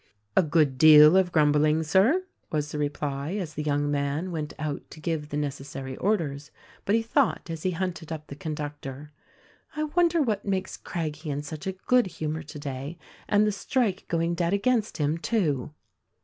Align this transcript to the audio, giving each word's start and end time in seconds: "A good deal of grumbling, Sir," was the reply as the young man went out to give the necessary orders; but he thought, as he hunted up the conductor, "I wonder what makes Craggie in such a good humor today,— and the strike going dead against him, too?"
"A 0.35 0.41
good 0.41 0.79
deal 0.79 1.15
of 1.15 1.31
grumbling, 1.31 1.83
Sir," 1.83 2.25
was 2.51 2.71
the 2.71 2.79
reply 2.79 3.33
as 3.33 3.53
the 3.53 3.61
young 3.61 3.91
man 3.91 4.31
went 4.31 4.51
out 4.57 4.89
to 4.89 4.99
give 4.99 5.29
the 5.29 5.37
necessary 5.37 5.95
orders; 5.95 6.49
but 6.85 6.95
he 6.95 7.03
thought, 7.03 7.51
as 7.51 7.61
he 7.61 7.69
hunted 7.69 8.11
up 8.11 8.25
the 8.25 8.35
conductor, 8.35 9.11
"I 9.75 9.83
wonder 9.83 10.19
what 10.23 10.43
makes 10.43 10.75
Craggie 10.75 11.29
in 11.29 11.43
such 11.43 11.67
a 11.67 11.73
good 11.73 12.07
humor 12.17 12.41
today,— 12.41 12.97
and 13.29 13.45
the 13.45 13.51
strike 13.51 14.05
going 14.07 14.33
dead 14.33 14.53
against 14.53 14.97
him, 14.97 15.19
too?" 15.19 15.71